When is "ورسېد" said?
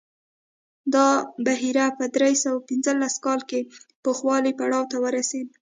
5.03-5.47